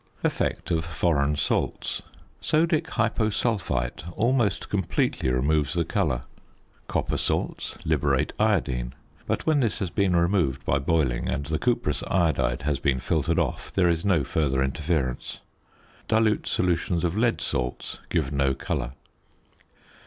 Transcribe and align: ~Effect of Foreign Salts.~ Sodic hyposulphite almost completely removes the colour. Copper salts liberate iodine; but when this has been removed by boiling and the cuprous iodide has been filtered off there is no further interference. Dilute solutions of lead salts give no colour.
~Effect 0.23 0.71
of 0.71 0.83
Foreign 0.83 1.35
Salts.~ 1.35 2.01
Sodic 2.41 2.85
hyposulphite 2.87 4.11
almost 4.17 4.67
completely 4.67 5.29
removes 5.29 5.73
the 5.73 5.85
colour. 5.85 6.23
Copper 6.87 7.17
salts 7.17 7.77
liberate 7.85 8.33
iodine; 8.39 8.95
but 9.27 9.45
when 9.45 9.59
this 9.59 9.77
has 9.77 9.91
been 9.91 10.15
removed 10.15 10.65
by 10.65 10.79
boiling 10.79 11.29
and 11.29 11.45
the 11.45 11.59
cuprous 11.59 12.01
iodide 12.07 12.63
has 12.63 12.79
been 12.79 12.99
filtered 12.99 13.37
off 13.37 13.71
there 13.71 13.89
is 13.89 14.03
no 14.03 14.23
further 14.23 14.63
interference. 14.63 15.39
Dilute 16.07 16.47
solutions 16.47 17.03
of 17.03 17.15
lead 17.15 17.39
salts 17.39 17.99
give 18.09 18.31
no 18.31 18.55
colour. 18.55 18.93